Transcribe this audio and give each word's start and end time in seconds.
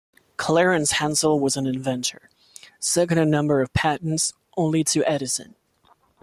Clarence 0.35 0.93
Hansell 0.93 1.39
was 1.39 1.55
an 1.55 1.67
inventor, 1.67 2.31
second 2.79 3.19
in 3.19 3.29
number 3.29 3.61
of 3.61 3.71
patents 3.75 4.33
only 4.57 4.83
to 4.85 5.05
Edison. 5.07 5.53